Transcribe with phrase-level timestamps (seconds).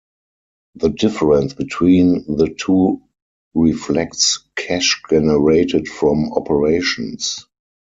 [0.77, 3.03] The difference between the two
[3.53, 7.45] reflects cash generated from operations.